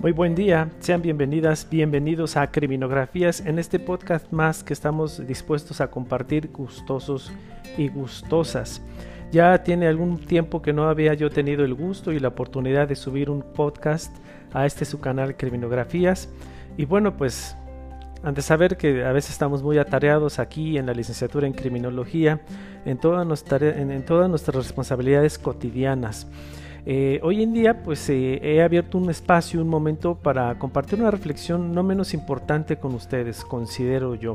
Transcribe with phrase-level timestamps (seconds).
[0.00, 5.82] Muy buen día, sean bienvenidas, bienvenidos a Criminografías en este podcast más que estamos dispuestos
[5.82, 7.30] a compartir gustosos
[7.76, 8.80] y gustosas.
[9.30, 12.96] Ya tiene algún tiempo que no había yo tenido el gusto y la oportunidad de
[12.96, 14.16] subir un podcast
[14.54, 16.30] a este su canal Criminografías
[16.78, 17.54] y bueno pues
[18.22, 22.40] antes de saber que a veces estamos muy atareados aquí en la licenciatura en criminología,
[22.86, 26.26] en todas, en todas nuestras responsabilidades cotidianas.
[26.86, 31.10] Eh, hoy en día pues eh, he abierto un espacio, un momento para compartir una
[31.10, 34.34] reflexión no menos importante con ustedes, considero yo.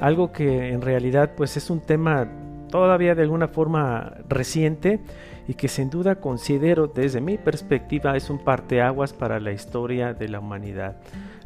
[0.00, 2.28] Algo que en realidad pues es un tema
[2.70, 5.00] todavía de alguna forma reciente
[5.48, 10.28] y que sin duda considero desde mi perspectiva es un parteaguas para la historia de
[10.28, 10.96] la humanidad.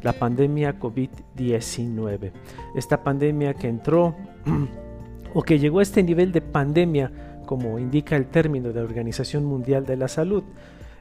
[0.01, 2.31] La pandemia COVID-19.
[2.75, 4.15] Esta pandemia que entró
[5.33, 7.11] o que llegó a este nivel de pandemia
[7.51, 10.41] como indica el término de Organización Mundial de la Salud,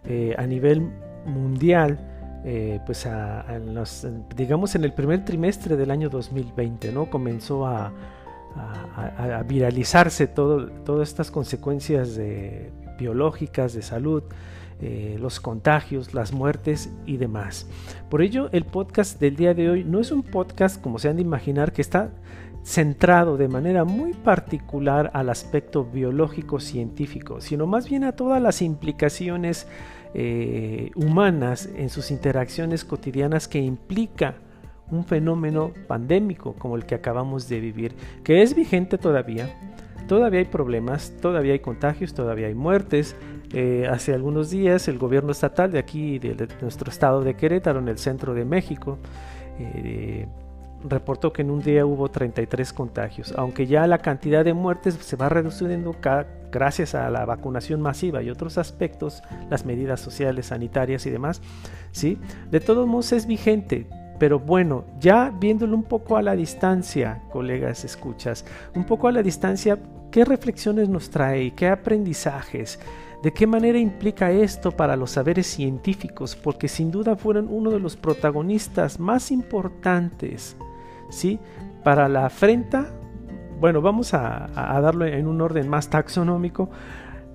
[0.05, 0.83] eh, a nivel
[1.25, 2.01] mundial,
[2.45, 3.07] eh, pues
[4.35, 7.09] digamos en el primer trimestre del año 2020, ¿no?
[7.09, 7.93] Comenzó a,
[9.47, 12.19] viralizarse todo, todas estas consecuencias
[12.99, 14.25] biológicas de salud,
[14.83, 17.69] eh, los contagios, las muertes y demás.
[18.09, 21.15] Por ello, el podcast del día de hoy no es un podcast, como se han
[21.15, 22.11] de imaginar, que está
[22.63, 28.63] centrado de manera muy particular al aspecto biológico científico, sino más bien a todas las
[28.63, 29.67] implicaciones
[30.13, 34.35] eh, humanas en sus interacciones cotidianas que implica
[34.91, 37.95] un fenómeno pandémico como el que acabamos de vivir,
[38.25, 39.49] que es vigente todavía.
[40.09, 43.15] Todavía hay problemas, todavía hay contagios, todavía hay muertes.
[43.53, 47.89] Eh, hace algunos días el gobierno estatal de aquí, de, nuestro estado de Querétaro, en
[47.89, 48.99] el centro de México,
[49.61, 50.27] eh,
[50.85, 55.17] reportó que en un día hubo 33 contagios, aunque ya la cantidad de muertes se
[55.17, 55.97] va reduciendo
[56.51, 61.41] gracias a la vacunación masiva y otros aspectos, las medidas sociales, sanitarias y demás,
[61.93, 62.19] ¿sí?
[62.51, 63.87] De todos modos es vigente,
[64.19, 69.23] pero bueno, ya viéndolo un poco a la distancia, colegas, escuchas, un poco a la
[69.23, 69.79] distancia,
[70.11, 71.55] ¿qué reflexiones nos trae?
[71.55, 72.79] ¿Qué aprendizajes?
[73.23, 76.37] ¿De qué manera implica esto para los saberes científicos?
[76.37, 80.57] Porque sin duda fueron uno de los protagonistas más importantes
[81.11, 81.39] ¿sí?
[81.85, 82.89] Para la afrenta,
[83.61, 86.71] bueno, vamos a, darlo en un orden más taxonómico,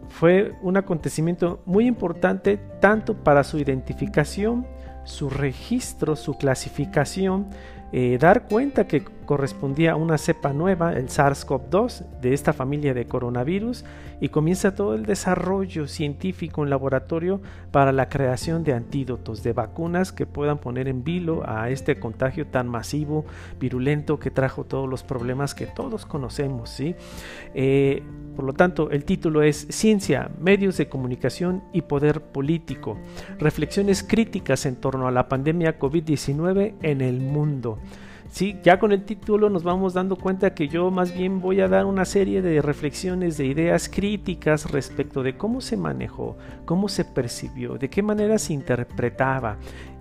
[0.10, 4.66] fue un acontecimiento muy importante tanto para su identificación,
[5.04, 7.48] su registro, su clasificación,
[7.92, 13.06] eh, dar cuenta que correspondía a una cepa nueva, el SARS-CoV-2, de esta familia de
[13.06, 13.84] coronavirus,
[14.22, 17.42] y comienza todo el desarrollo científico en laboratorio
[17.72, 22.48] para la creación de antídotos, de vacunas que puedan poner en vilo a este contagio
[22.48, 23.26] tan masivo,
[23.60, 26.70] virulento, que trajo todos los problemas que todos conocemos.
[26.70, 26.96] ¿sí?
[27.54, 28.04] Eh,
[28.36, 32.98] por lo tanto, el título es Ciencia, Medios de Comunicación y Poder Político.
[33.40, 37.80] Reflexiones críticas en torno a la pandemia COVID-19 en el mundo.
[38.36, 41.70] Sí, ya con el título nos vamos dando cuenta que yo más bien voy a
[41.70, 46.36] dar una serie de reflexiones, de ideas críticas respecto de cómo se manejó,
[46.66, 49.56] cómo se percibió, de qué manera se interpretaba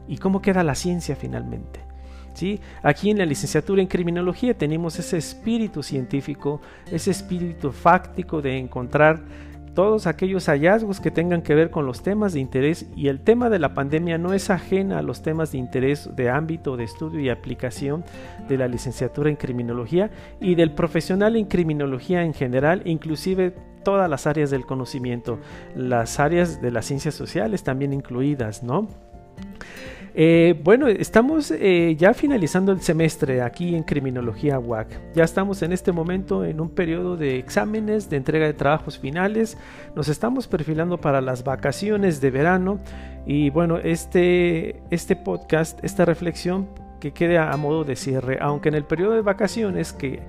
[0.09, 1.79] y cómo queda la ciencia finalmente.
[2.35, 2.59] ¿Sí?
[2.83, 9.23] Aquí en la licenciatura en criminología tenemos ese espíritu científico, ese espíritu fáctico de encontrar
[9.75, 13.51] todos aquellos hallazgos que tengan que ver con los temas de interés y el tema
[13.51, 17.21] de la pandemia no es ajena a los temas de interés de ámbito de estudio
[17.21, 18.05] y aplicación
[18.49, 24.27] de la licenciatura en criminología y del profesional en criminología en general, inclusive todas las
[24.27, 25.39] áreas del conocimiento,
[25.75, 28.89] las áreas de las ciencias sociales también incluidas, ¿no?
[30.17, 35.13] Eh, bueno, estamos eh, ya finalizando el semestre aquí en Criminología WAC.
[35.13, 39.59] Ya estamos en este momento en un periodo de exámenes, de entrega de trabajos finales.
[39.97, 42.79] Nos estamos perfilando para las vacaciones de verano.
[43.27, 46.69] Y bueno, este, este podcast, esta reflexión
[47.01, 50.23] que quede a modo de cierre, aunque en el periodo de vacaciones que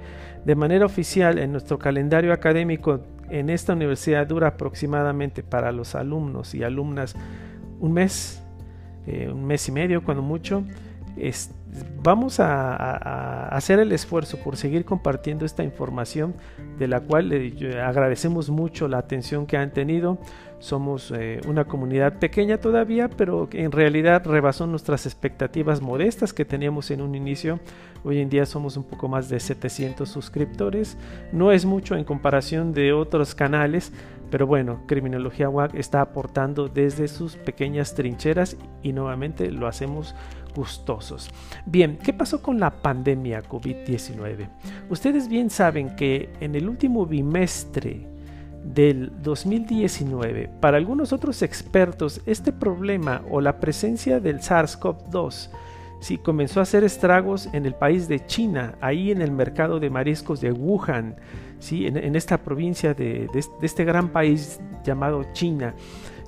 [0.46, 6.54] de manera oficial en nuestro calendario académico en esta universidad dura aproximadamente para los alumnos
[6.56, 7.16] y alumnas
[7.80, 8.45] un mes,
[9.08, 10.64] eh, un mes y medio, cuando mucho.
[12.04, 16.36] vamos a, hacer el esfuerzo por seguir compartiendo esta información
[16.78, 17.32] de la cual
[17.82, 20.18] agradecemos mucho la atención que han tenido.
[20.60, 26.92] Somos eh, una comunidad pequeña todavía, pero en realidad rebasó nuestras expectativas modestas que teníamos
[26.92, 27.60] en un inicio.
[28.04, 30.98] Hoy en día somos un poco más de 700 suscriptores.
[31.32, 33.92] No es mucho en comparación de otros canales,
[34.30, 40.16] pero bueno, Criminología WAC está aportando desde sus pequeñas trincheras y nuevamente lo hacemos
[40.56, 41.30] gustosos.
[41.66, 44.48] Bien, ¿qué pasó con la pandemia COVID-19?
[44.90, 48.08] Ustedes bien saben que en el último bimestre
[48.66, 50.50] del 2019.
[50.60, 55.50] Para algunos otros expertos, este problema o la presencia del SARS-CoV-2
[56.00, 59.90] sí, comenzó a hacer estragos en el país de China, ahí en el mercado de
[59.90, 61.16] mariscos de Wuhan,
[61.60, 61.88] ¿sí?
[61.88, 63.30] en, esta provincia de,
[63.62, 65.74] este gran país llamado China.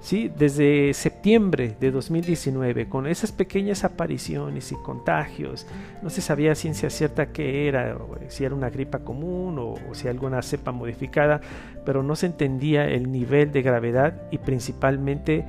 [0.01, 0.31] ¿sí?
[0.35, 5.67] desde septiembre de 2019, con esas pequeñas apariciones y contagios,
[6.01, 7.97] no se sabía ciencia cierta qué era,
[8.29, 11.41] si era una gripa común o si alguna cepa modificada,
[11.85, 15.45] pero no se entendía el nivel de gravedad y principalmente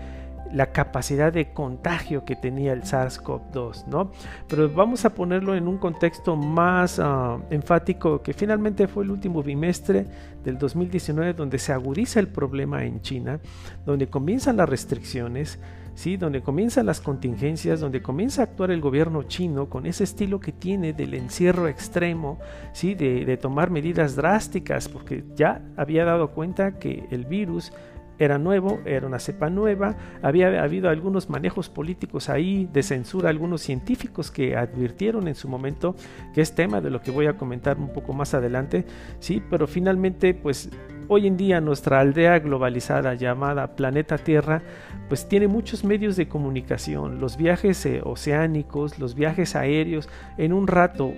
[0.53, 4.13] la capacidad de contagio que tenía el SARS-CoV-2, ¿no?
[4.49, 9.43] Pero vamos a ponerlo en un contexto más ah, enfático, que finalmente fue el último
[9.43, 10.07] bimestre
[10.45, 13.41] del 2019 donde se agudiza el problema en China,
[13.85, 15.59] donde comienzan las restricciones,
[15.95, 16.17] ¿sí?
[16.17, 20.53] donde comienzan las contingencias, donde comienza a actuar el gobierno chino con ese estilo que
[20.53, 22.39] tiene del encierro extremo,
[22.73, 22.95] ¿sí?
[22.95, 27.73] de, de tomar medidas drásticas, porque ya había dado cuenta que el virus
[28.19, 33.63] era nuevo, era una cepa nueva, había habido algunos manejos políticos ahí de censura, algunos
[33.63, 35.95] científicos que advirtieron en su momento
[36.35, 38.85] que es tema de lo que voy a comentar un poco más adelante,
[39.21, 40.71] sí, pero finalmente pues
[41.09, 44.63] hoy en día nuestra aldea globalizada llamada planeta Tierra
[45.09, 50.67] pues tiene muchos medios de comunicación, los viajes eh, oceánicos, los viajes aéreos, en un
[50.67, 51.13] rato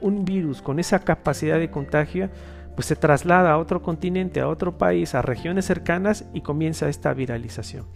[0.00, 2.28] un virus con esa capacidad de contagio
[2.76, 7.12] pues se traslada a otro continente, a otro país, a regiones cercanas y comienza esta
[7.14, 7.86] viralización.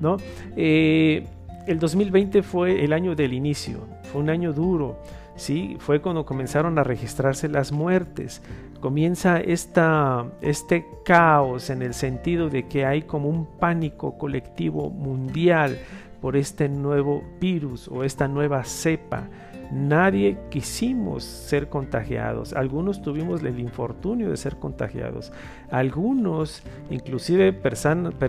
[0.00, 0.18] ¿no?
[0.54, 1.26] Eh,
[1.66, 5.02] el 2020 fue el año del inicio, fue un año duro,
[5.34, 5.76] ¿sí?
[5.80, 8.42] fue cuando comenzaron a registrarse las muertes,
[8.80, 15.78] comienza este caos en el sentido de que hay como un pánico colectivo mundial
[16.20, 19.28] por este nuevo virus o esta nueva cepa
[19.70, 22.54] Nadie quisimos ser contagiados.
[22.54, 25.32] Algunos tuvimos el infortunio de ser contagiados.
[25.70, 27.52] Algunos, inclusive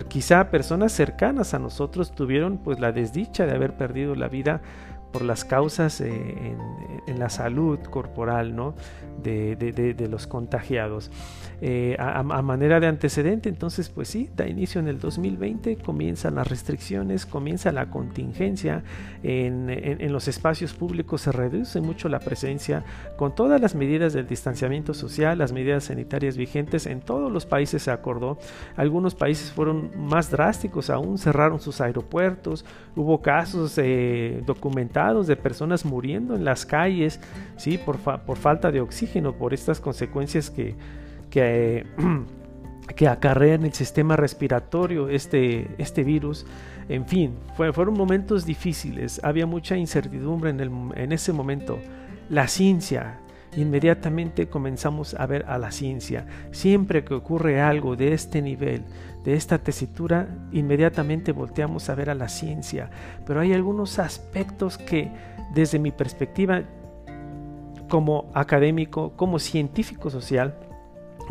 [0.08, 4.60] quizá personas cercanas a nosotros, tuvieron pues la desdicha de haber perdido la vida
[5.12, 6.56] por las causas eh,
[7.06, 8.74] en, la salud corporal ¿no?
[9.22, 11.10] de, los contagiados.
[11.62, 16.48] Eh, a, manera de antecedente, entonces, pues sí, da inicio en el 2020, comienzan las
[16.48, 18.82] restricciones, comienza la contingencia,
[19.22, 22.84] en, los espacios públicos se reduce mucho la presencia,
[23.16, 27.82] con todas las medidas del distanciamiento social, las medidas sanitarias vigentes, en todos los países
[27.82, 28.38] se acordó,
[28.76, 32.64] algunos países fueron más drásticos aún, cerraron sus aeropuertos,
[32.96, 37.20] hubo casos eh, documentados, de personas muriendo en las calles,
[37.56, 37.78] ¿sí?
[37.78, 40.74] por, por falta de oxígeno, por estas consecuencias que,
[41.30, 41.86] que,
[42.96, 46.46] que acarrean el sistema respiratorio este, este virus.
[46.88, 51.78] En fin, fueron momentos difíciles, había mucha incertidumbre en, el, en ese momento.
[52.28, 53.18] La ciencia,
[53.56, 56.26] inmediatamente comenzamos a ver a la ciencia.
[56.52, 58.84] Siempre que ocurre algo de este nivel,
[59.24, 62.90] de esta tesitura, inmediatamente volteamos a ver a la ciencia.
[63.26, 65.10] Pero hay algunos aspectos que
[65.54, 66.62] desde mi perspectiva
[67.88, 70.54] como académico, como científico social,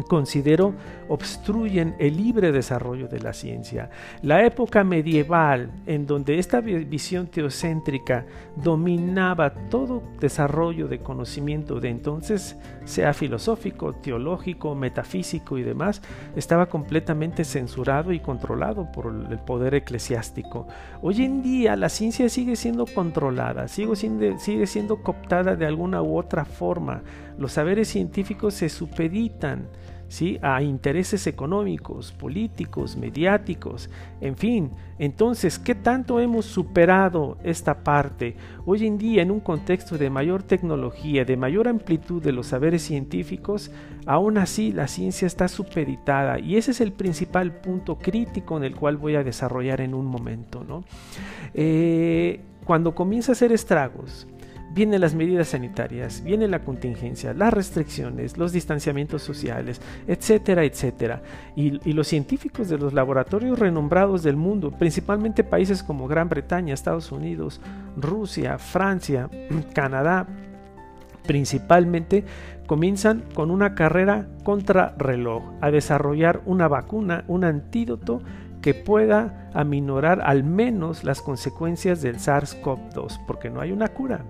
[0.08, 0.74] considero
[1.10, 3.90] obstruyen el libre desarrollo de la ciencia.
[4.22, 8.26] La época medieval, en donde esta visión teocéntrica
[8.56, 16.02] dominaba todo desarrollo de conocimiento de entonces, sea filosófico, teológico, metafísico y demás,
[16.36, 20.68] estaba completamente censurado y controlado por el poder eclesiástico.
[21.02, 26.02] Hoy en día la ciencia sigue siendo controlada, sigue siendo, sigue siendo cooptada de alguna
[26.04, 27.02] u otra forma.
[27.38, 29.68] Los saberes científicos se supeditan
[30.10, 30.38] ¿sí?
[30.42, 33.90] a intereses económicos, políticos, mediáticos,
[34.20, 34.72] en fin.
[34.98, 38.36] Entonces, ¿qué tanto hemos superado esta parte?
[38.66, 42.82] Hoy en día, en un contexto de mayor tecnología, de mayor amplitud de los saberes
[42.82, 43.72] científicos,
[44.06, 48.76] aún así la ciencia está supeditada y ese es el principal punto crítico en el
[48.76, 50.66] cual voy a desarrollar en un momento.
[50.68, 50.84] ¿no?
[51.54, 54.28] Eh, cuando comienza a hacer estragos,
[54.72, 61.22] vienen las medidas sanitarias, viene la contingencia, las restricciones, los distanciamientos sociales, etcétera, etcétera.
[61.56, 67.12] Y, los científicos de los laboratorios renombrados del mundo, principalmente países como Gran Bretaña, Estados
[67.12, 67.60] Unidos,
[67.98, 69.30] Rusia, Francia,
[69.74, 70.28] Canadá,
[71.26, 72.24] principalmente
[72.68, 78.22] comienzan con una carrera contra reloj a desarrollar una vacuna, un antídoto
[78.62, 84.24] que pueda aminorar al menos las consecuencias del SARS-CoV-2, porque no hay una cura.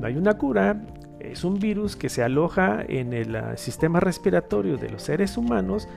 [0.00, 0.80] No hay una cura,
[1.20, 5.88] es un virus que se aloja en el ah, sistema respiratorio de los seres humanos,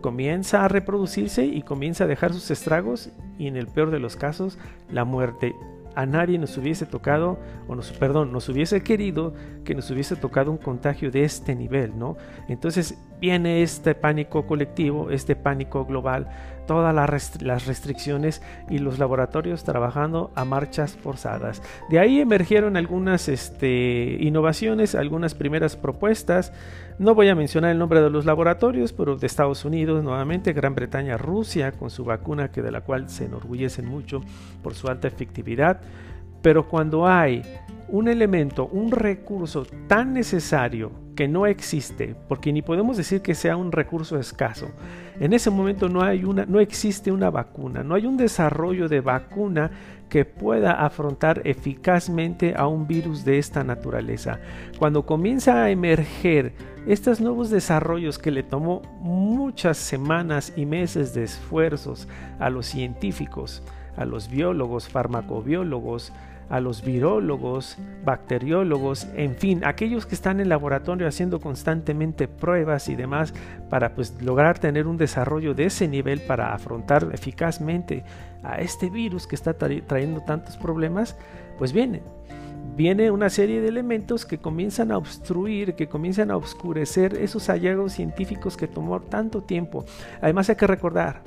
[0.00, 4.16] comienza a reproducirse y comienza a dejar sus estragos y en el peor de los
[4.16, 4.58] casos
[4.90, 5.54] la muerte.
[5.94, 9.32] a nadie nos hubiese tocado, o nos, perdón, nos hubiese querido
[9.64, 12.18] que nos hubiese tocado un contagio de este nivel, ¿no?
[12.48, 16.28] Entonces viene este pánico colectivo, este pánico global,
[16.66, 21.62] todas las restricciones y los laboratorios trabajando a marchas forzadas.
[21.88, 26.52] De ahí emergieron algunas este, innovaciones, algunas primeras propuestas.
[26.98, 30.74] No voy a mencionar el nombre de los laboratorios, pero de Estados Unidos nuevamente, Gran
[30.74, 34.22] Bretaña, Rusia, con su vacuna que de la cual se enorgullecen mucho
[34.62, 35.80] por su alta efectividad.
[36.42, 37.42] Pero cuando hay
[37.88, 43.56] un elemento, un recurso tan necesario que no existe, porque ni podemos decir que sea
[43.56, 44.68] un recurso escaso.
[45.18, 49.00] En ese momento no hay una no existe una vacuna, no hay un desarrollo de
[49.00, 49.70] vacuna
[50.08, 54.38] que pueda afrontar eficazmente a un virus de esta naturaleza.
[54.78, 56.52] Cuando comienza a emerger
[56.86, 62.06] estos nuevos desarrollos que le tomó muchas semanas y meses de esfuerzos
[62.38, 63.62] a los científicos,
[63.96, 66.12] a los biólogos, farmacobiólogos,
[66.48, 72.96] a los virólogos, bacteriólogos, en fin, aquellos que están en laboratorio haciendo constantemente pruebas y
[72.96, 73.34] demás
[73.68, 78.04] para pues lograr tener un desarrollo de ese nivel para afrontar eficazmente
[78.42, 81.16] a este virus que está trayendo tantos problemas,
[81.58, 82.02] pues viene
[82.74, 87.92] viene una serie de elementos que comienzan a obstruir, que comienzan a oscurecer esos hallazgos
[87.92, 89.84] científicos que tomó tanto tiempo.
[90.20, 91.22] Además hay que recordar,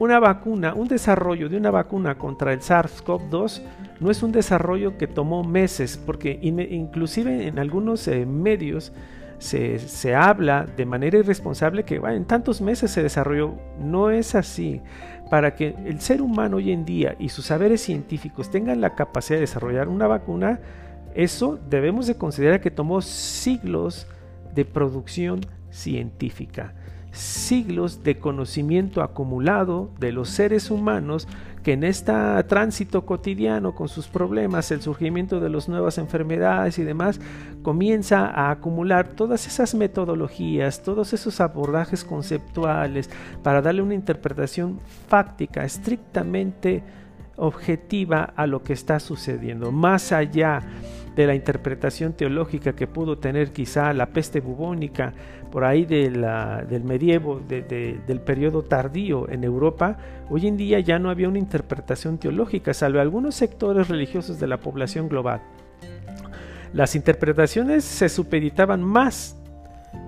[0.00, 3.60] una vacuna, un desarrollo de una vacuna contra el SARS-CoV-2
[4.00, 8.94] no es un desarrollo que tomó meses, porque inclusive en algunos eh, medios
[9.36, 13.56] se, habla de manera irresponsable que en tantos meses se desarrolló.
[13.78, 14.80] No es así.
[15.28, 19.36] Para que el ser humano hoy en día y sus saberes científicos tengan la capacidad
[19.36, 20.60] de desarrollar una vacuna,
[21.14, 24.06] eso debemos de considerar que tomó siglos
[24.54, 26.72] de producción científica
[27.12, 31.26] siglos de conocimiento acumulado de los seres humanos
[31.62, 32.12] que en este
[32.48, 37.20] tránsito cotidiano con sus problemas, el surgimiento de las nuevas enfermedades y demás,
[37.62, 43.10] comienza a acumular todas esas metodologías, todos esos abordajes conceptuales
[43.42, 46.82] para darle una interpretación fáctica, estrictamente
[47.36, 50.62] objetiva a lo que está sucediendo, más allá
[51.14, 55.12] de la interpretación teológica que pudo tener quizá la peste bubónica
[55.50, 59.96] por ahí del medievo, del periodo tardío en Europa,
[60.28, 64.58] hoy en día ya no había una interpretación teológica, salvo algunos sectores religiosos de la
[64.58, 65.40] población global.
[66.72, 69.39] Las interpretaciones se supeditaban más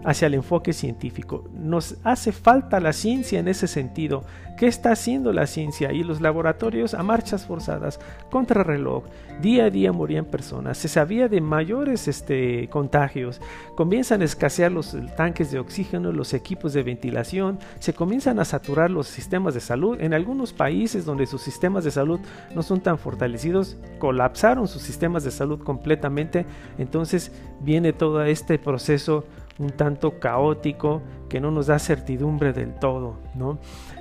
[0.04, 1.44] hacia el enfoque científico.
[1.52, 4.24] Nos hace falta la ciencia en ese sentido.
[4.56, 5.92] ¿Qué está haciendo la ciencia?
[5.92, 7.98] Y los laboratorios a marchas forzadas,
[8.30, 9.04] contrarreloj,
[9.40, 10.78] día a día morían personas.
[10.78, 13.40] Se sabía de mayores este, contagios.
[13.74, 18.90] Comienzan a escasear los tanques de oxígeno, los equipos de ventilación, se comienzan a saturar
[18.90, 20.00] los sistemas de salud.
[20.00, 22.20] En algunos países donde sus sistemas de salud
[22.54, 26.46] no son tan fortalecidos, colapsaron sus sistemas de salud completamente.
[26.78, 29.24] Entonces viene todo este proceso
[29.59, 33.59] un tanto caótico que no nos da certidumbre del todo, ¿no?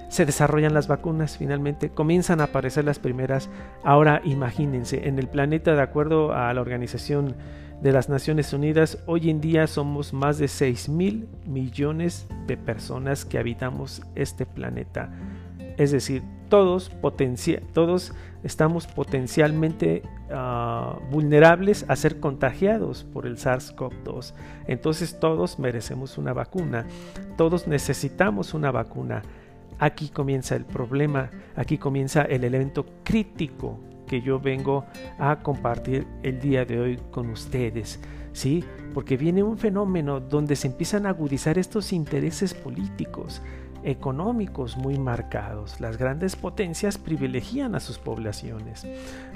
[0.10, 3.50] Se desarrollan las vacunas finalmente, comienzan a aparecer las primeras.
[3.84, 7.36] Ahora imagínense, en el planeta, de acuerdo a la Organización
[7.81, 13.25] de las Naciones Unidas, hoy en día somos más de 6 mil millones de personas
[13.25, 15.10] que habitamos este planeta.
[15.78, 16.92] Es decir, todos,
[17.74, 18.13] todos
[18.44, 24.34] estamos potencialmente ah, vulnerables a ser contagiados por el SARS-CoV-2.
[24.68, 26.86] Entonces todos merecemos una vacuna,
[27.38, 29.22] todos necesitamos una vacuna.
[29.80, 34.86] Aquí comienza el problema, aquí comienza el elemento crítico que yo vengo
[35.18, 38.00] a compartir el día de hoy con ustedes.
[38.34, 38.63] ¿Sí?
[38.94, 43.42] Porque viene un fenómeno donde se empiezan a agudizar estos intereses políticos
[43.83, 45.79] económicos muy marcados.
[45.79, 48.85] Las grandes potencias privilegian a sus poblaciones.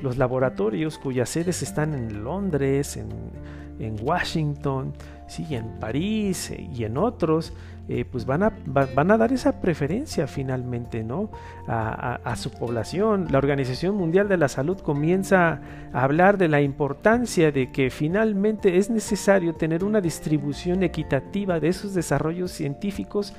[0.02, 3.56] Los laboratorios cuyas sedes están en Londres, en,
[4.02, 4.94] Washington,
[5.28, 7.52] sí, en París eh, y en otros,
[7.90, 11.30] eh, pues van a, van a dar esa preferencia finalmente ¿no?
[11.68, 13.28] A, a, su población.
[13.32, 15.60] La Organización Mundial de la Salud comienza
[15.92, 21.68] a hablar de la importancia de que finalmente es necesario tener una distribución equitativa de
[21.68, 23.34] esos desarrollos científicos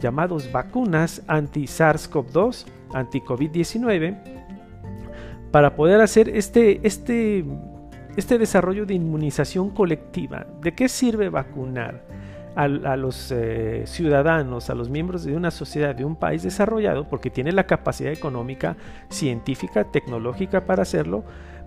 [0.00, 4.16] llamados vacunas anti-SARS-CoV-2, anti-COVID-19,
[5.50, 7.44] para poder hacer este, este,
[8.16, 10.46] este desarrollo de inmunización colectiva.
[10.60, 12.02] ¿De qué sirve vacunar?
[12.56, 17.28] A, los eh, ciudadanos, a los miembros de una sociedad, de un país desarrollado, porque
[17.28, 18.76] tiene la capacidad económica,
[19.08, 21.24] científica, tecnológica para hacerlo,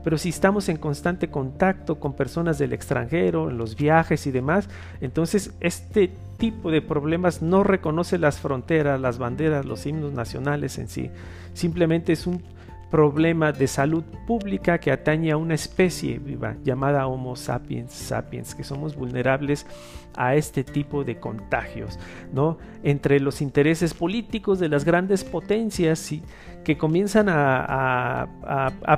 [0.08, 4.70] pero si estamos en constante contacto con personas del extranjero, en los viajes y demás,
[5.02, 10.88] entonces este tipo de problemas no reconoce las fronteras, las banderas, los himnos nacionales en
[10.88, 11.12] sí.
[11.54, 12.42] Simplemente es un
[12.90, 18.64] problema de salud pública que atañe a una especie viva llamada Homo sapiens sapiens, que
[18.64, 19.66] somos vulnerables
[20.16, 22.00] a este tipo de contagios,
[22.34, 22.58] ¿no?
[22.84, 26.24] Entre los intereses políticos de las grandes potencias y
[26.68, 28.28] que comienzan a,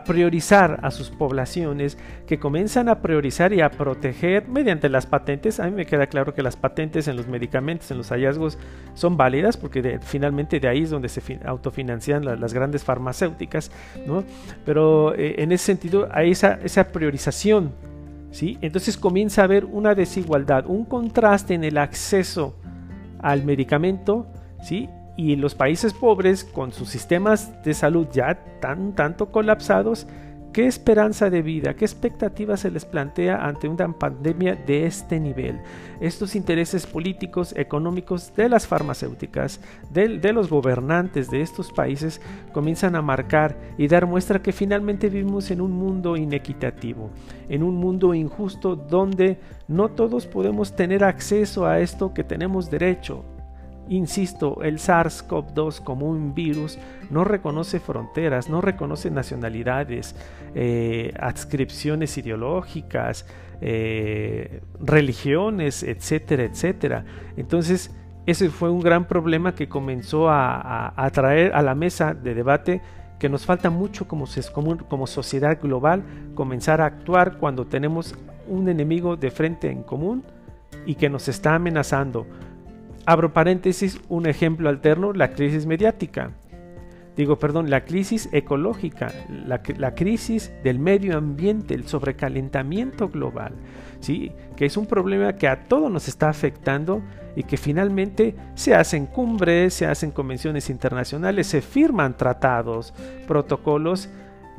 [0.05, 5.59] priorizar a sus poblaciones, que comienzan a priorizar y a proteger mediante las patentes.
[5.59, 8.57] A mí me queda claro que las patentes en los medicamentos, en los hallazgos,
[8.95, 13.71] son válidas porque finalmente de ahí es donde se autofinancian las grandes farmacéuticas,
[14.05, 14.23] ¿no?
[14.65, 17.71] Pero eh, en ese sentido hay esa, priorización,
[18.31, 18.57] ¿sí?
[18.61, 22.55] Entonces comienza a haber una desigualdad, un contraste en el acceso
[23.21, 24.27] al medicamento,
[24.61, 24.89] ¿sí?
[25.19, 30.07] y los países pobres con sus sistemas de salud ya tan tanto colapsados,
[30.53, 35.59] ¿qué esperanza de vida, qué expectativas se les plantea ante una pandemia de este nivel?
[35.99, 39.59] Estos intereses políticos, económicos de las farmacéuticas,
[39.91, 45.09] de, de los gobernantes de estos países comienzan a marcar y dar muestra que finalmente
[45.09, 47.09] vivimos en un mundo inequitativo,
[47.47, 53.23] en un mundo injusto donde no todos podemos tener acceso a esto que tenemos derecho
[53.89, 56.77] Insisto, el SARS-CoV-2 como un virus
[57.09, 60.15] no reconoce fronteras, no reconoce nacionalidades,
[60.53, 63.25] eh, adscripciones ideológicas,
[63.61, 67.03] eh, religiones, etcétera, etcétera.
[67.35, 67.91] Entonces,
[68.27, 72.81] ese fue un gran problema que comenzó a, traer a la mesa de debate
[73.17, 74.27] que nos falta mucho como
[75.07, 76.03] sociedad global
[76.35, 78.15] comenzar a actuar cuando tenemos
[78.47, 80.23] un enemigo de frente en común
[80.85, 82.27] y que nos está amenazando
[83.09, 86.29] Abro paréntesis, un ejemplo alterno, la crisis mediática.
[87.17, 89.11] Digo, perdón, la crisis ecológica,
[89.47, 93.53] la, crisis del medio ambiente, el sobrecalentamiento global,
[93.99, 94.31] ¿sí?
[94.55, 97.01] que es un problema que a todos nos está afectando
[97.35, 102.93] y que finalmente se hacen cumbres, se hacen convenciones internacionales, se firman tratados,
[103.27, 104.07] protocolos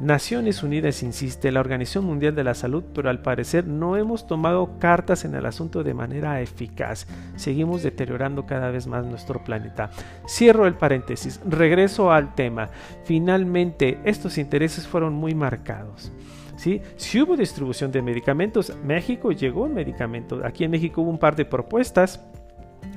[0.00, 4.78] Naciones Unidas insiste, la Organización Mundial de la Salud, pero al parecer no hemos tomado
[4.78, 7.06] cartas en el asunto de manera eficaz.
[7.36, 9.90] Seguimos deteriorando cada vez más nuestro planeta.
[10.26, 12.70] Cierro el paréntesis, regreso al tema.
[13.04, 16.10] Finalmente, estos intereses fueron muy marcados.
[16.56, 16.80] ¿Sí?
[16.96, 20.42] Si hubo distribución de medicamentos, México llegó en medicamentos.
[20.44, 22.24] Aquí en México hubo un par de propuestas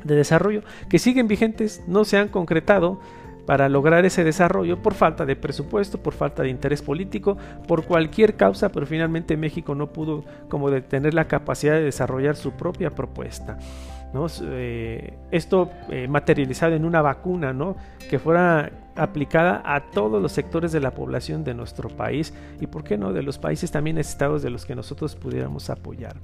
[0.05, 3.01] de desarrollo que siguen vigentes, no se han concretado
[3.45, 8.35] para lograr ese desarrollo por falta de presupuesto, por falta de interés político, por cualquier
[8.35, 13.57] causa, pero finalmente México no pudo como tener la capacidad de desarrollar su propia propuesta.
[14.13, 14.27] ¿no?
[14.43, 17.75] Eh, esto eh, materializado en una vacuna ¿no?
[18.09, 22.83] que fuera aplicada a todos los sectores de la población de nuestro país y, ¿por
[22.83, 26.15] qué no?, de los países también estados de los que nosotros pudiéramos apoyar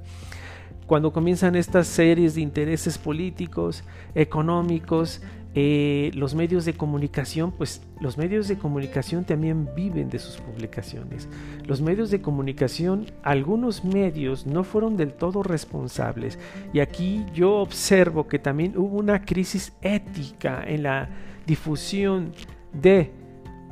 [0.89, 3.83] cuando comienzan estas series de intereses políticos,
[4.15, 5.21] económicos,
[5.55, 11.27] eh, los medios de comunicación, pues los medios de comunicación también viven de sus publicaciones.
[11.65, 16.37] Los medios de comunicación, algunos medios no fueron del todo responsables.
[16.71, 21.09] Y aquí yo observo que también hubo una crisis ética en la
[21.47, 22.31] difusión
[22.71, 23.11] de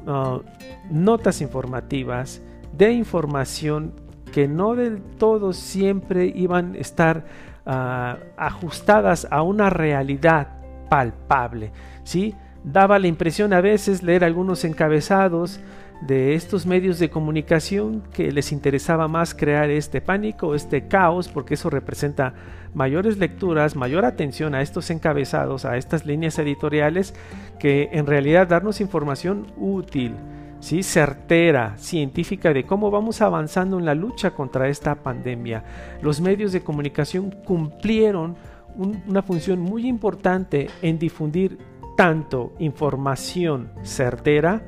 [0.07, 0.41] uh,
[0.89, 2.41] notas informativas,
[2.75, 3.93] de información
[4.31, 7.25] que no del todo siempre iban a estar
[7.65, 10.56] ah, ajustadas a una realidad
[10.89, 11.71] palpable.
[12.03, 12.35] ¿sí?
[12.63, 15.59] Daba la impresión a veces leer algunos encabezados
[16.01, 21.55] de estos medios de comunicación que les interesaba más crear este pánico, este caos, porque
[21.55, 22.33] eso representa
[22.73, 27.15] mayores lecturas, mayor atención a estos encabezados, a estas líneas editoriales,
[27.59, 30.13] que en realidad darnos información útil
[30.59, 30.83] ¿sí?
[30.83, 35.63] certera, científica de cómo vamos avanzando en la lucha contra esta pandemia.
[36.01, 38.35] Los medios de comunicación cumplieron
[38.77, 41.57] una función muy importante en difundir
[41.95, 44.61] tanto información certera,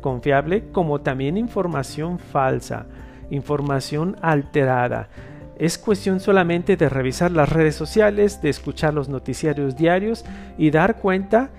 [0.00, 2.86] confiable, como también información falsa,
[3.30, 5.08] información alterada.
[5.56, 10.24] Es cuestión solamente de revisar las redes sociales, de escuchar los noticiarios diarios
[10.58, 11.50] y dar cuenta,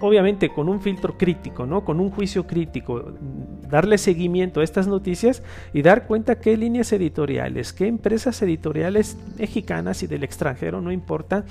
[0.00, 1.84] obviamente con un filtro crítico, ¿no?
[1.84, 3.12] con un juicio crítico,
[3.68, 5.42] darle seguimiento a estas noticias
[5.72, 11.44] y dar cuenta qué líneas editoriales, qué empresas editoriales mexicanas y del extranjero, no importa,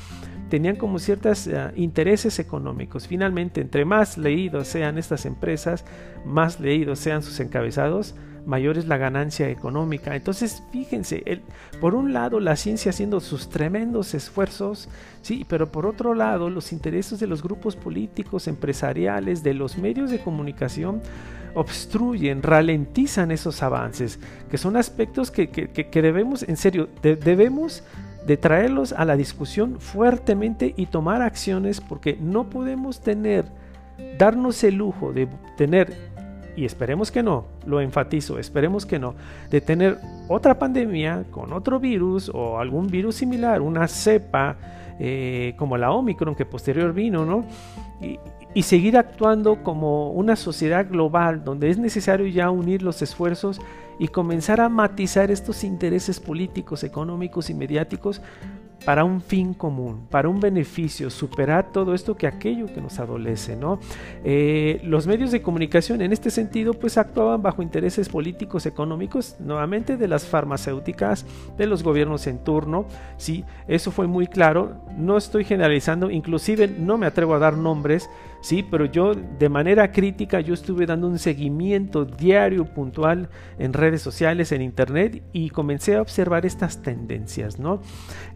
[0.50, 3.08] tenían como ciertos eh, intereses económicos.
[3.08, 5.84] Finalmente, entre más leídos sean estas empresas,
[6.26, 8.13] más leídos sean sus encabezados,
[8.46, 10.16] mayor es la ganancia económica.
[10.16, 11.42] Entonces, fíjense, el,
[11.80, 14.90] por un lado la ciencia haciendo sus tremendos esfuerzos,
[15.22, 20.12] sí, pero por otro lado los intereses de los grupos políticos, empresariales, de los medios
[20.12, 21.02] de comunicación
[21.56, 25.48] obstruyen, ralentizan esos avances, que son aspectos que,
[25.94, 27.84] debemos, en serio, debemos
[28.26, 33.46] de traerlos a la discusión fuertemente y tomar acciones porque no podemos tener,
[34.18, 35.28] darnos el lujo de
[35.58, 36.12] tener
[36.56, 39.16] y esperemos que no, lo enfatizo, esperemos que no,
[39.50, 44.58] de tener otra pandemia con otro virus o algún virus similar, una cepa
[45.00, 47.46] eh, como la Omicron que posterior vino, ¿no?
[48.02, 48.20] Y,
[48.54, 53.60] y seguir actuando como una sociedad global donde es necesario ya unir los esfuerzos
[54.00, 58.22] y comenzar a matizar estos intereses políticos, económicos y mediáticos
[58.86, 63.56] para un fin común, para un beneficio, superar todo esto que aquello que nos adolece,
[63.56, 63.80] ¿no?
[64.24, 69.98] Eh, los medios de comunicación en este sentido pues actuaban bajo intereses políticos, económicos, nuevamente
[69.98, 71.26] de las farmacéuticas,
[71.58, 72.86] de los gobiernos en turno,
[73.17, 78.10] sí, eso fue muy claro, no estoy generalizando, inclusive no me atrevo a dar nombres,
[78.44, 84.04] sí, pero yo de manera crítica yo estuve dando un seguimiento diario, puntual en redes
[84.04, 87.82] sociales, en internet y comencé a observar estas tendencias, ¿no?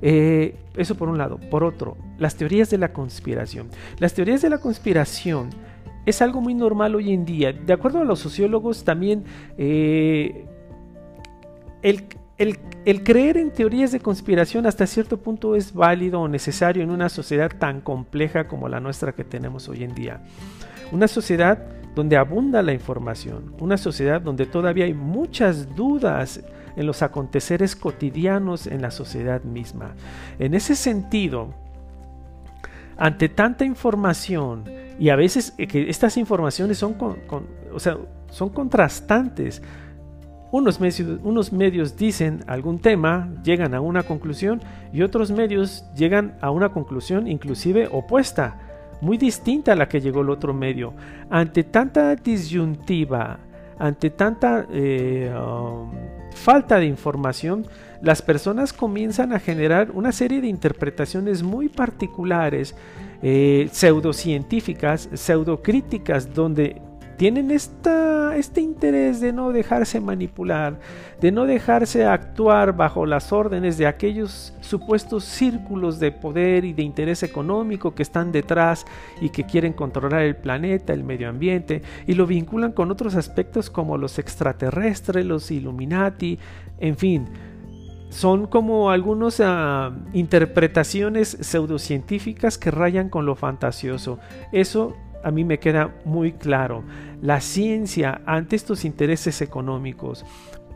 [0.02, 1.38] Eh, eso por un lado.
[1.52, 3.68] Por otro, las teorías de la conspiración.
[4.00, 5.50] Las teorías de la conspiración
[6.08, 7.52] es algo muy normal hoy en día.
[7.52, 9.26] De acuerdo a los sociólogos, también
[9.58, 10.46] eh,
[11.82, 12.06] el,
[12.38, 17.10] el, creer en teorías de conspiración hasta cierto punto es válido o necesario en una
[17.10, 20.22] sociedad tan compleja como la nuestra que tenemos hoy en día.
[20.92, 21.58] Una sociedad
[21.96, 26.42] donde abunda la información, una sociedad donde todavía hay muchas dudas
[26.76, 29.96] en los aconteceres cotidianos en la sociedad misma.
[30.38, 31.56] En ese sentido,
[32.98, 34.64] ante tanta información,
[35.00, 36.96] y a veces eh, que estas informaciones son,
[37.74, 37.98] o sea,
[38.30, 39.64] son contrastantes,
[40.52, 44.62] unos medios, unos medios, dicen algún tema, llegan a una conclusión
[44.94, 48.60] y otros medios llegan a una conclusión inclusive opuesta,
[49.02, 50.94] muy distinta a la que llegó el otro medio.
[51.30, 53.40] Ante tanta disyuntiva,
[53.78, 55.92] ante tanta eh, um,
[56.32, 57.68] falta de información,
[58.02, 62.76] las personas comienzan a generar una serie de interpretaciones muy particulares,
[63.22, 66.82] eh, pseudocientíficas, pseudocríticas, donde
[67.18, 70.80] tienen esta, este interés de no dejarse manipular,
[71.20, 76.84] de no dejarse actuar bajo las órdenes de aquellos supuestos círculos de poder y de
[76.84, 78.86] interés económico que están detrás
[79.20, 83.72] y que quieren controlar el planeta, el medio ambiente, y lo vinculan con otros aspectos
[83.72, 86.38] como los extraterrestres, los Illuminati,
[86.80, 87.28] en fin.
[88.10, 94.18] Son como algunas ah, interpretaciones pseudocientíficas que rayan con lo fantasioso.
[94.54, 96.84] Eso a mí me queda muy claro.
[97.22, 100.26] La ciencia ante estos intereses económicos,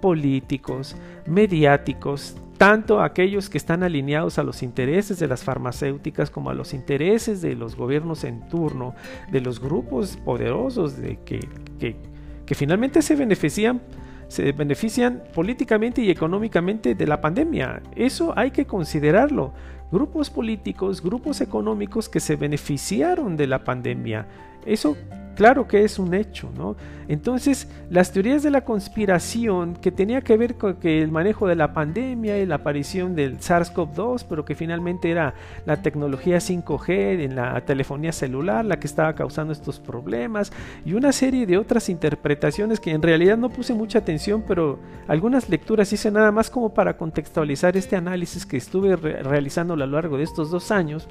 [0.01, 6.53] políticos, mediáticos, tanto aquellos que están alineados a los intereses de las farmacéuticas como a
[6.53, 8.95] los intereses de los gobiernos en turno,
[9.31, 11.39] de los grupos poderosos de que,
[11.79, 13.81] que, finalmente se benefician
[14.27, 17.81] se benefician políticamente y económicamente de la pandemia.
[17.95, 19.53] Eso hay que considerarlo
[19.91, 24.27] grupos políticos, grupos económicos que se beneficiaron de la pandemia.
[24.65, 24.95] Eso
[25.35, 26.75] claro que es un hecho, ¿no?
[27.07, 31.55] Entonces, las teorías de la conspiración que tenía que ver con que el manejo de
[31.55, 35.33] la pandemia y la aparición del SARS-CoV-2, pero que finalmente era
[35.65, 40.51] la tecnología 5G en la telefonía celular la que estaba causando estos problemas
[40.85, 45.49] y una serie de otras interpretaciones que en realidad no puse mucha atención, pero algunas
[45.49, 50.17] lecturas hice nada más como para contextualizar este análisis que estuve realizando a lo largo
[50.17, 51.07] de estos dos años,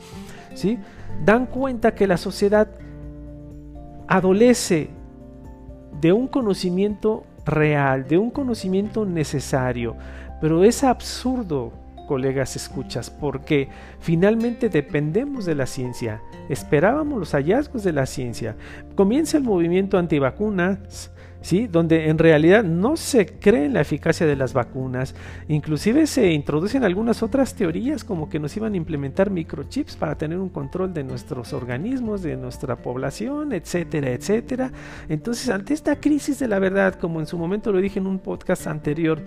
[0.54, 0.78] ¿sí?
[1.24, 2.68] Dan cuenta que la sociedad
[4.10, 4.90] adolece
[6.00, 9.96] de un conocimiento real, de un conocimiento necesario,
[10.40, 11.72] pero es absurdo,
[12.08, 13.68] colegas escuchas, porque
[14.00, 18.56] finalmente dependemos de la ciencia, esperábamos los hallazgos de la ciencia.
[18.96, 21.66] Comienza el movimiento antivacunas, ¿sí?
[21.66, 25.14] donde en realidad no se cree en la eficacia de las vacunas.
[25.48, 30.38] Inclusive se introducen algunas otras teorías como que nos iban a implementar microchips para tener
[30.38, 34.72] un control de nuestros organismos, de nuestra población, etcétera, etcétera.
[35.08, 38.18] Entonces, ante esta crisis de la verdad, como en su momento lo dije en un
[38.18, 39.22] podcast anterior,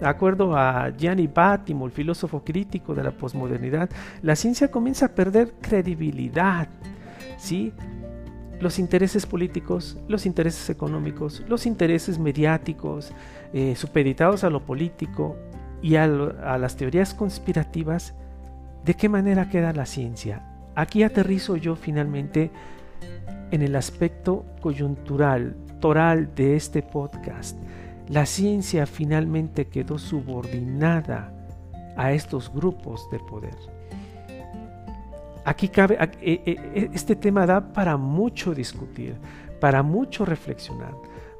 [0.00, 3.88] de acuerdo a Gianni Battimo, el filósofo crítico de la posmodernidad,
[4.22, 6.68] la ciencia comienza a perder credibilidad.
[7.38, 7.72] ¿Sí?
[8.60, 13.12] Los intereses políticos, los intereses económicos, los intereses mediáticos,
[13.52, 15.36] eh, supeditados a lo político
[15.82, 18.14] y a, a las teorías conspirativas,
[18.84, 20.42] ¿de qué manera queda la ciencia?
[20.74, 22.50] Aquí aterrizo yo finalmente
[23.50, 27.56] en el aspecto coyuntural, toral de este podcast.
[28.08, 31.32] La ciencia finalmente quedó subordinada
[31.96, 33.73] a estos grupos de poder.
[35.44, 39.14] Aquí cabe, eh, eh, eh, este tema da para mucho discutir,
[39.60, 40.94] para mucho reflexionar,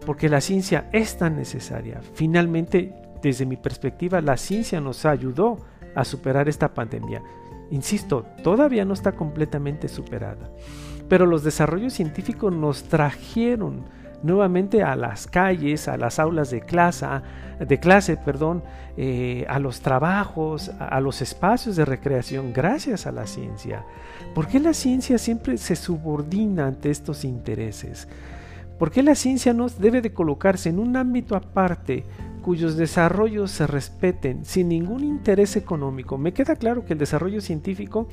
[0.05, 2.01] porque la ciencia es tan necesaria.
[2.15, 5.57] Finalmente, desde mi perspectiva, la ciencia nos ayudó
[5.95, 7.23] a superar esta pandemia.
[7.71, 10.51] Insisto, todavía no está completamente superada,
[11.09, 13.85] pero los desarrollos científicos nos trajeron
[14.25, 17.07] nuevamente a las calles, a las aulas de clase,
[17.61, 18.63] de clase perdón,
[18.97, 23.85] eh, a los trabajos, a, los espacios de recreación, gracias a la ciencia.
[24.35, 28.09] ¿Por qué la ciencia siempre se subordina ante estos intereses?
[28.79, 32.05] ¿Por qué la ciencia no debe de colocarse en un ámbito aparte
[32.43, 36.17] cuyos desarrollos se respeten sin ningún interés económico?
[36.17, 38.09] Me queda claro que el desarrollo científico,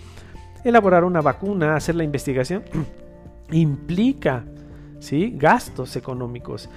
[0.65, 2.63] elaborar una vacuna, hacer la investigación,
[3.52, 4.43] implica
[5.02, 5.34] ¿sí?
[5.36, 6.70] gastos económicos,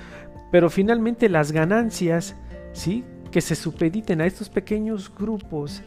[0.50, 2.34] pero finalmente las ganancias
[2.72, 3.04] ¿sí?
[3.30, 5.82] que se supediten a estos pequeños grupos,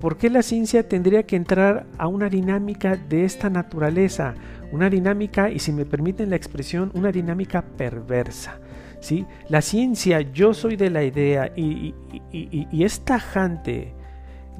[0.00, 4.34] ¿por qué la ciencia tendría que entrar a una dinámica de esta naturaleza?
[4.72, 8.58] Una dinámica, y si me permiten la expresión, una dinámica perversa.
[9.00, 9.26] ¿sí?
[9.48, 11.94] La ciencia, yo soy de la idea y,
[12.32, 13.94] y es tajante,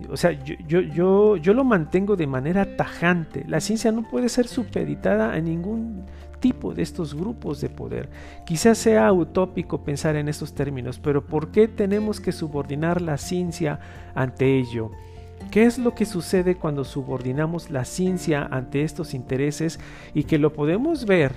[0.09, 3.45] o sea, yo, yo, yo, yo, lo mantengo de manera tajante.
[3.47, 6.07] La ciencia no puede ser supeditada a ningún
[6.41, 8.09] tipo de estos grupos de poder.
[8.45, 13.81] Quizás sea utópico pensar en estos términos, pero ¿por qué tenemos que subordinar la ciencia
[14.15, 14.91] ante ello?
[15.51, 19.79] ¿Qué es lo que sucede cuando subordinamos la ciencia ante estos intereses
[20.15, 21.33] y que lo podemos ver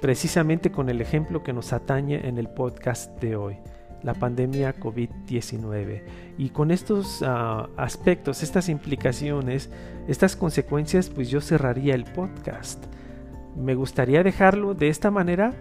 [0.00, 3.56] precisamente con el ejemplo que nos atañe en el podcast de hoy?
[4.02, 6.02] la pandemia COVID-19.
[6.36, 9.70] Y con estos ah, aspectos, estas implicaciones,
[10.08, 12.84] estas consecuencias, pues yo cerraría el podcast
[13.56, 15.52] me gustaría dejarlo de esta manera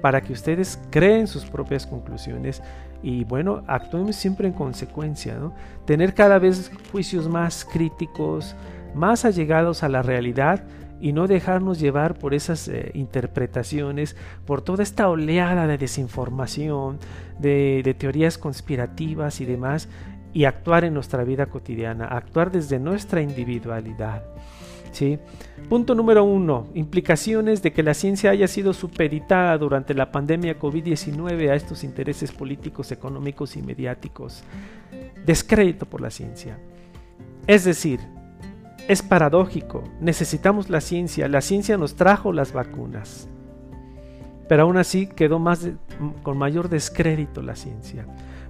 [0.00, 2.62] para que ustedes creen sus propias conclusiones
[3.02, 5.36] y bueno, actuemos siempre en consecuencia.
[5.84, 8.56] Tener cada vez juicios más críticos,
[8.94, 10.64] más allegados a la realidad
[11.00, 16.98] y no dejarnos llevar por esas eh, interpretaciones, por toda esta oleada de desinformación,
[17.38, 19.88] de, de teorías conspirativas y demás,
[20.32, 24.22] y actuar en nuestra vida cotidiana, actuar desde nuestra individualidad.
[25.68, 31.50] Punto número uno, implicaciones de que la ciencia haya sido supeditada durante la pandemia COVID-19
[31.50, 34.44] a estos intereses políticos, económicos y mediáticos.
[35.24, 36.58] Descrédito por la ciencia.
[37.46, 38.00] Es decir,
[38.86, 43.28] es paradójico, necesitamos la ciencia, la ciencia nos trajo las vacunas,
[44.48, 45.68] pero aún así quedó más
[46.22, 48.06] con mayor descrédito la ciencia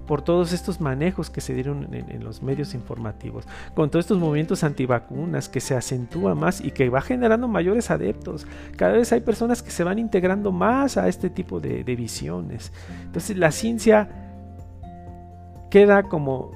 [0.07, 4.63] por todos estos manejos que se dieron en, los medios informativos, con todos estos movimientos
[4.63, 8.47] antivacunas que se acentúa más y que va generando mayores adeptos.
[8.77, 12.71] Cada vez hay personas que se van integrando más a este tipo de, visiones.
[13.03, 14.09] Entonces la ciencia
[15.69, 16.51] queda como,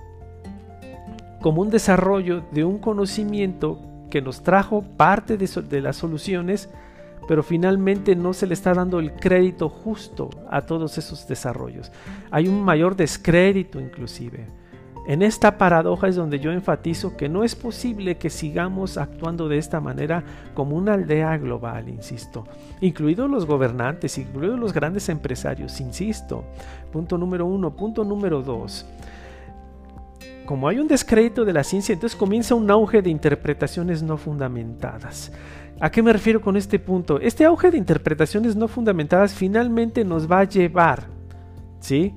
[1.41, 6.69] como un desarrollo de un conocimiento que nos trajo parte de las soluciones,
[7.31, 11.89] pero finalmente no se le está dando el crédito justo a todos esos desarrollos.
[12.29, 14.47] Hay un mayor descrédito inclusive.
[15.07, 19.59] En esta paradoja es donde yo enfatizo que no es posible que sigamos actuando de
[19.59, 22.45] esta manera como una aldea global, insisto,
[22.81, 26.43] incluidos los gobernantes, incluidos los grandes empresarios, insisto.
[26.91, 27.73] Punto número uno.
[27.73, 28.85] Punto número dos.
[30.45, 35.31] Como hay un descrédito de la ciencia, entonces comienza un auge de interpretaciones no fundamentadas.
[35.83, 37.19] ¿A qué me refiero con este punto?
[37.19, 41.07] Este auge de interpretaciones no fundamentadas finalmente nos va a llevar,
[41.79, 42.13] ¿sí?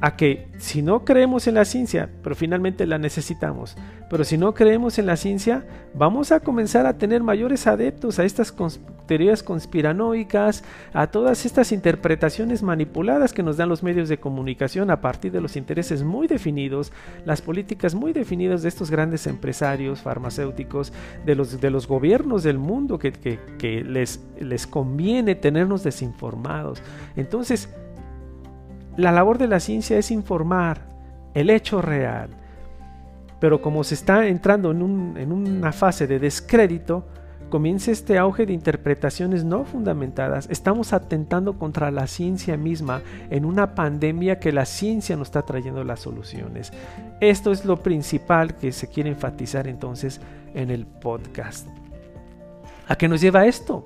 [0.00, 3.76] A que si no creemos en la ciencia, pero finalmente la necesitamos,
[4.10, 8.24] pero si no creemos en la ciencia, vamos a comenzar a tener mayores adeptos a
[8.24, 8.54] estas
[9.06, 15.00] teorías conspiranoicas, a todas estas interpretaciones manipuladas que nos dan los medios de comunicación a
[15.00, 16.92] partir de los intereses muy definidos,
[17.24, 20.92] las políticas muy definidas de estos grandes empresarios farmacéuticos,
[21.26, 26.82] de los, de los gobiernos del mundo que, que, les, les conviene tenernos desinformados.
[27.16, 27.68] Entonces,
[28.98, 30.82] la labor de la ciencia es informar
[31.32, 32.38] el hecho real
[33.40, 34.82] pero como se está entrando en,
[35.32, 37.06] una fase de descrédito,
[37.50, 40.48] comienza este auge de interpretaciones no fundamentadas.
[40.50, 45.84] Estamos atentando contra la ciencia misma en una pandemia que la ciencia nos está trayendo
[45.84, 46.72] las soluciones.
[47.20, 50.20] Esto es lo principal que se quiere enfatizar entonces
[50.54, 51.68] en el podcast.
[52.88, 53.84] ¿A qué nos lleva esto?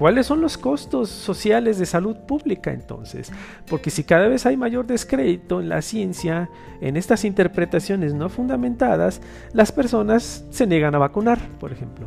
[0.00, 3.30] ¿Cuáles son los costos sociales de salud pública entonces?
[3.68, 6.48] Porque si cada vez hay mayor descrédito en la ciencia,
[6.80, 9.20] en estas interpretaciones no fundamentadas,
[9.52, 12.06] las personas se niegan a vacunar, por ejemplo.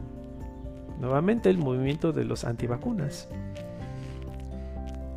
[0.99, 3.29] Nuevamente el movimiento de los antivacunas.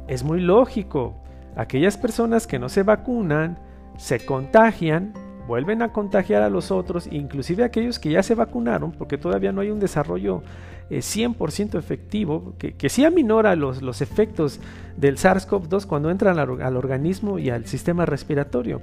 [0.06, 1.16] Es muy lógico,
[1.56, 3.58] aquellas personas que no se vacunan
[3.96, 5.14] se contagian
[5.46, 9.60] vuelven a contagiar a los otros, inclusive aquellos que ya se vacunaron, porque todavía no
[9.60, 10.42] hay un desarrollo
[10.90, 14.60] 100% eh, efectivo, que, que sí aminora los, los efectos
[14.96, 18.80] del SARS-CoV-2 cuando entran al, organismo y al sistema respiratorio.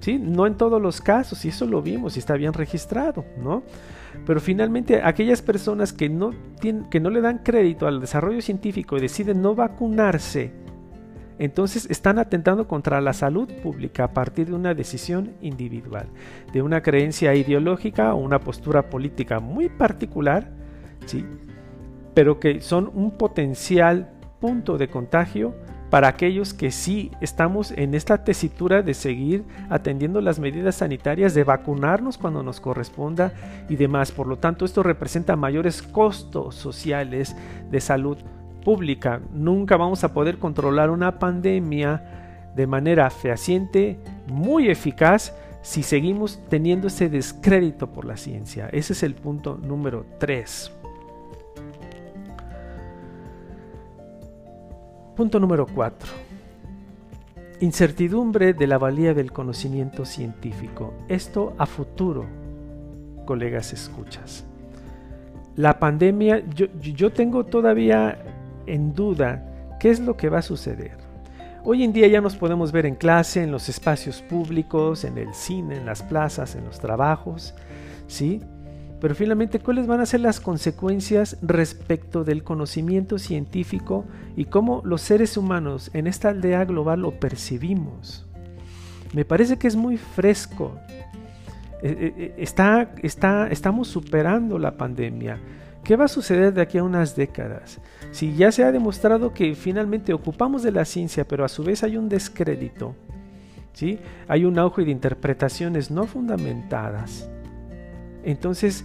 [0.00, 0.18] ¿sí?
[0.18, 3.62] No en todos los casos, y eso lo vimos y está bien registrado, ¿no?
[4.24, 8.96] Pero finalmente aquellas personas que no, tienen, que no le dan crédito al desarrollo científico
[8.96, 10.52] y deciden no vacunarse,
[11.38, 16.08] entonces están atentando contra la salud pública a partir de una decisión individual,
[16.52, 20.50] de una creencia ideológica o una postura política muy particular,
[21.06, 21.24] ¿sí?
[22.16, 25.54] pero que son un potencial punto de contagio
[25.90, 31.44] para aquellos que sí estamos en esta tesitura de seguir atendiendo las medidas sanitarias, de
[31.44, 33.34] vacunarnos cuando nos corresponda
[33.68, 34.12] y demás.
[34.12, 37.36] Por lo tanto, esto representa mayores costos sociales
[37.70, 38.16] de salud
[38.64, 39.20] pública.
[39.34, 46.86] Nunca vamos a poder controlar una pandemia de manera fehaciente, muy eficaz, si seguimos teniendo
[46.86, 48.68] ese descrédito por la ciencia.
[48.72, 50.72] Ese es el punto número 3.
[55.16, 56.10] Punto número 4.
[57.60, 60.92] Incertidumbre de la valía del conocimiento científico.
[61.08, 62.26] Esto a futuro,
[63.24, 64.44] colegas escuchas.
[65.54, 68.18] La pandemia, yo, yo tengo todavía
[68.66, 70.98] en duda qué es lo que va a suceder.
[71.64, 75.32] Hoy en día ya nos podemos ver en clase, en los espacios públicos, en el
[75.32, 77.54] cine, en las plazas, en los trabajos,
[78.06, 78.42] ¿sí?
[79.00, 84.06] Pero finalmente, ¿cuáles van a ser las consecuencias respecto del conocimiento científico
[84.36, 88.26] y cómo los seres humanos en esta aldea global lo percibimos?
[89.12, 90.78] Me parece que es muy fresco.
[91.82, 95.38] Eh, eh, eh, estamos superando la pandemia.
[95.84, 97.78] ¿Qué va a suceder de aquí a unas décadas?
[98.12, 101.84] Si ya se ha demostrado que finalmente ocupamos de la ciencia, pero a su vez
[101.84, 102.96] hay un descrédito,
[103.72, 104.00] ¿sí?
[104.26, 107.30] hay un auge de interpretaciones no fundamentadas
[108.32, 108.84] entonces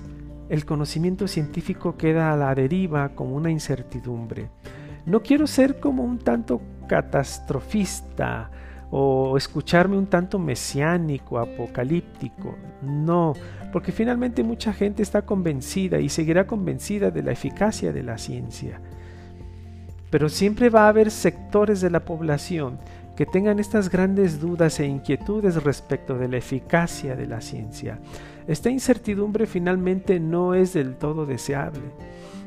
[0.49, 4.49] el conocimiento científico queda a la deriva como una incertidumbre.
[5.05, 8.51] No quiero ser como un tanto catastrofista
[8.91, 12.55] o escucharme un tanto mesiánico, apocalíptico.
[12.81, 13.33] No,
[13.71, 18.79] porque finalmente mucha gente está convencida y seguirá convencida de la eficacia de la ciencia.
[20.09, 22.77] Pero siempre va a haber sectores de la población
[23.15, 27.99] que tengan estas grandes dudas e inquietudes respecto de la eficacia de la ciencia.
[28.47, 31.81] Esta incertidumbre finalmente no es del todo deseable.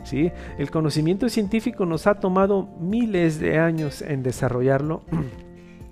[0.05, 0.31] ¿sí?
[0.59, 5.03] El conocimiento científico nos ha tomado miles de años en desarrollarlo.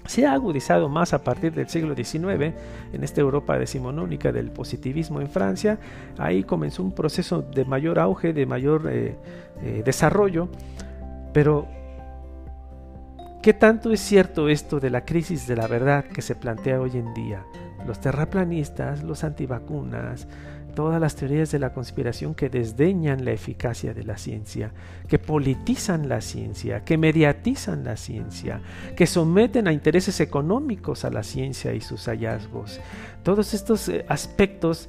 [0.07, 2.55] Se ha agudizado más a partir del siglo XIX
[2.93, 5.79] en esta Europa decimonónica del positivismo en Francia.
[6.19, 9.17] Ahí comenzó un proceso de mayor auge, de mayor eh,
[9.63, 10.49] eh, desarrollo.
[11.33, 11.69] Pero,
[13.43, 16.97] ¿qué tanto es cierto esto de la crisis de la verdad que se plantea hoy
[16.97, 17.45] en día?
[17.87, 20.27] Los terraplanistas, los antivacunas,
[20.75, 24.73] todas las teorías de la conspiración que desdeñan la eficacia de la ciencia,
[25.09, 28.61] que politizan la ciencia, que mediatizan la ciencia,
[28.97, 32.81] que someten a intereses económicos a la ciencia y sus hallazgos.
[33.23, 34.89] Todos estos eh, aspectos,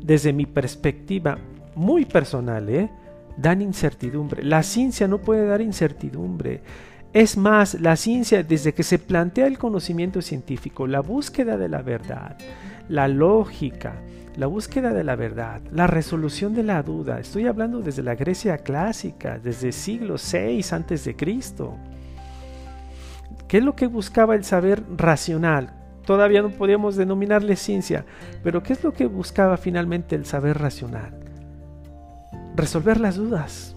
[0.00, 1.38] desde mi perspectiva
[1.74, 2.90] muy personal, ¿eh?
[3.36, 4.42] dan incertidumbre.
[4.44, 6.60] La ciencia no puede dar incertidumbre.
[7.14, 11.80] Es más, la ciencia, desde que se plantea el conocimiento científico, la búsqueda de la
[11.80, 12.36] verdad,
[12.88, 13.94] la lógica,
[14.34, 18.58] la búsqueda de la verdad, la resolución de la duda, estoy hablando desde la Grecia
[18.58, 21.76] clásica, desde siglo VI antes de Cristo.
[23.46, 25.72] ¿Qué es lo que buscaba el saber racional?
[26.04, 28.04] Todavía no podíamos denominarle ciencia,
[28.42, 31.14] pero ¿qué es lo que buscaba finalmente el saber racional?
[32.56, 33.76] Resolver las dudas.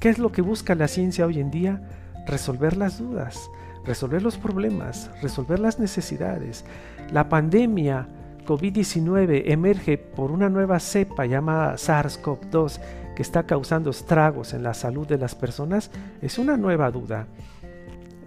[0.00, 1.80] ¿Qué es lo que busca la ciencia hoy en día?
[2.26, 3.50] Resolver las dudas,
[3.84, 6.64] resolver los problemas, resolver las necesidades.
[7.12, 8.08] La pandemia
[8.46, 12.80] COVID-19 emerge por una nueva cepa llamada SARS-CoV-2
[13.16, 17.26] que está causando estragos en la salud de las personas, es una nueva duda.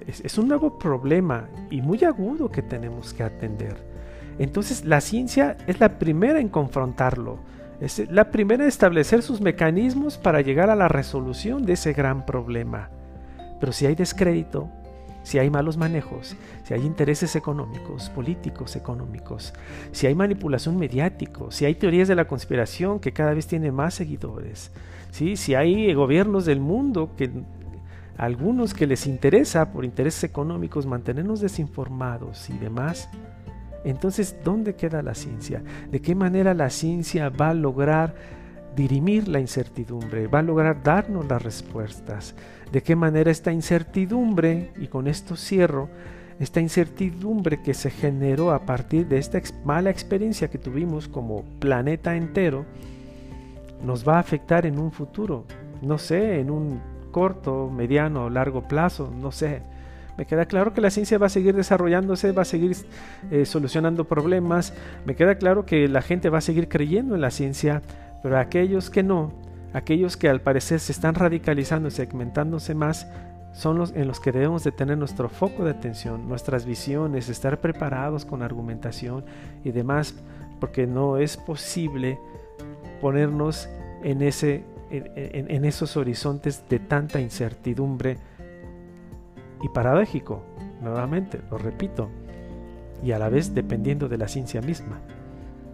[0.08, 3.78] Es, un nuevo problema y muy agudo que tenemos que atender.
[4.40, 7.38] Entonces la ciencia es la primera en confrontarlo,
[7.80, 12.26] es la primera en establecer sus mecanismos para llegar a la resolución de ese gran
[12.26, 12.90] problema.
[13.60, 14.70] Pero si hay descrédito,
[15.24, 19.54] si hay malos manejos, si hay intereses económicos, políticos económicos,
[19.92, 23.94] si hay manipulación mediática, si hay teorías de la conspiración que cada vez tienen más
[23.94, 24.72] seguidores,
[25.12, 25.36] ¿sí?
[25.36, 27.30] si hay gobiernos del mundo que
[28.18, 33.10] algunos que les interesa por intereses económicos mantenernos desinformados y demás,
[33.86, 35.64] entonces ¿dónde queda la ciencia?
[35.90, 38.14] ¿De qué manera la ciencia va a lograr
[38.76, 42.36] dirimir la incertidumbre, va a lograr darnos las respuestas.
[42.72, 45.90] De qué manera esta incertidumbre, y con esto cierro,
[46.40, 52.16] esta incertidumbre que se generó a partir de esta mala experiencia que tuvimos como planeta
[52.16, 52.66] entero,
[53.84, 55.46] nos va a afectar en un futuro,
[55.82, 56.80] no sé, en un
[57.12, 59.62] corto, mediano largo plazo, no sé.
[60.18, 62.76] Me queda claro que la ciencia va a seguir desarrollándose, va a seguir
[63.32, 64.74] eh, solucionando problemas.
[65.06, 67.82] Me queda claro que la gente va a seguir creyendo en la ciencia,
[68.22, 69.32] pero aquellos que no,
[69.74, 73.08] aquellos que al parecer se están radicalizando y segmentándose más,
[73.52, 77.60] son los en los que debemos de tener nuestro foco de atención, nuestras visiones, estar
[77.60, 79.26] preparados con argumentación
[79.64, 80.14] y demás,
[80.60, 82.20] porque no es posible
[83.02, 83.68] ponernos
[84.04, 88.18] en, ese, esos horizontes de tanta incertidumbre
[89.62, 90.44] y paradójico,
[90.82, 92.10] nuevamente, lo repito,
[93.04, 95.00] y a la vez dependiendo de la ciencia misma.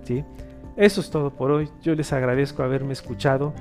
[0.04, 0.24] ¿sí?
[0.76, 1.70] Eso es todo por hoy.
[1.82, 3.54] Yo les agradezco haberme escuchado.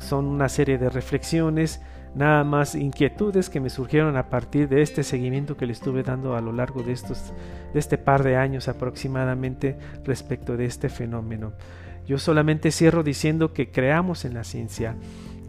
[0.00, 1.80] Son una serie de reflexiones,
[2.14, 6.34] nada más inquietudes que me surgieron a partir de este seguimiento que le estuve dando
[6.34, 7.32] a lo largo de, estos,
[7.72, 11.52] de este par de años aproximadamente respecto de este fenómeno.
[12.06, 14.96] Yo solamente cierro diciendo que creamos en la ciencia,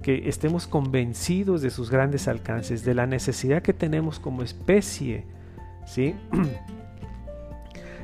[0.04, 5.26] que estemos convencidos de sus grandes alcances, de la necesidad que tenemos como especie,
[5.86, 6.16] ¿sí?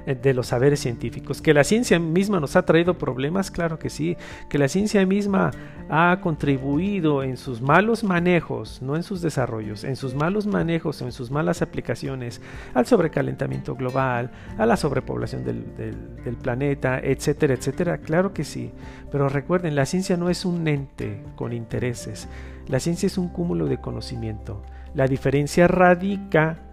[0.07, 1.41] Eh, de los saberes científicos.
[1.41, 4.15] Que la ciencia misma nos ha traído problemas, claro que sí.
[4.47, 5.51] Que la ciencia misma
[5.89, 11.11] ha contribuido en sus malos manejos, no en sus desarrollos, en sus malos manejos en
[11.11, 12.41] sus malas aplicaciones
[12.73, 17.97] al sobrecalentamiento global, a la sobrepoblación del, del planeta, etcétera, etcétera.
[17.97, 18.71] Claro que sí.
[19.11, 22.29] Pero recuerden, la ciencia no es un ente con intereses.
[22.67, 24.63] La ciencia es un cúmulo de conocimiento.
[24.93, 26.66] La diferencia radica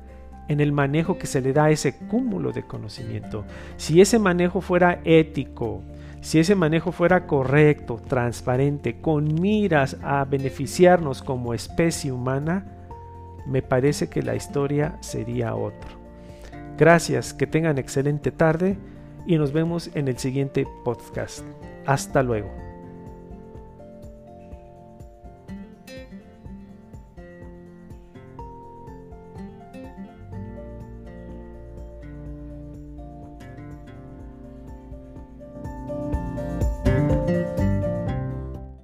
[0.49, 3.45] en el manejo que se le da a ese cúmulo de conocimiento.
[3.77, 5.83] Si ese manejo fuera ético,
[6.21, 12.65] si ese manejo fuera correcto, transparente, con miras a beneficiarnos como especie humana,
[13.47, 15.91] me parece que la historia sería otra.
[16.79, 18.79] Gracias, que tengan excelente tarde
[19.27, 21.45] y nos vemos en el siguiente podcast.
[21.87, 22.64] Hasta luego.